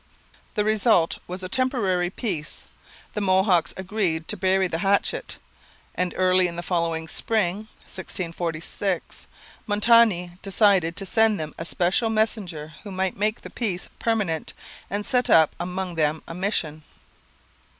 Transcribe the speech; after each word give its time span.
The 0.55 0.65
result 0.65 1.17
was 1.27 1.43
a 1.43 1.47
temporary 1.47 2.09
peace; 2.09 2.65
the 3.13 3.21
Mohawks 3.21 3.71
agreed 3.77 4.27
to 4.29 4.35
bury 4.35 4.67
the 4.67 4.79
hatchet; 4.79 5.37
and 5.93 6.15
early 6.17 6.47
in 6.47 6.55
the 6.55 6.63
following 6.63 7.07
spring 7.07 7.67
(1646) 7.85 9.27
Montmagny 9.67 10.39
decided 10.41 10.95
to 10.95 11.05
send 11.05 11.37
to 11.37 11.43
them 11.43 11.55
a 11.59 11.65
special 11.65 12.09
messenger 12.09 12.73
who 12.81 12.91
might 12.91 13.15
make 13.15 13.41
the 13.41 13.51
peace 13.51 13.89
permanent 13.99 14.53
and 14.89 15.05
set 15.05 15.29
up 15.29 15.55
among 15.59 15.93
them 15.93 16.23
a 16.27 16.33
mission. 16.33 16.81